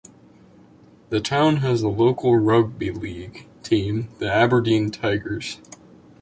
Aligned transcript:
The 1.11 1.19
town 1.21 1.57
has 1.57 1.83
a 1.83 1.87
local 1.87 2.35
rugby 2.35 2.89
league 2.89 3.45
team, 3.61 4.09
the 4.17 4.33
Aberdeen 4.33 4.89
Tigers. 4.89 5.59